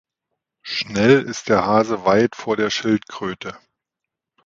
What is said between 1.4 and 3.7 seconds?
der Hase weit vor der Schildkröte.